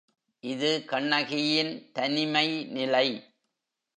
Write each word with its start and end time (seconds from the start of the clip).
இது 0.43 0.85
கண்ணகியின் 0.85 1.89
தனிமை 1.93 2.47
நிலை. 2.71 3.07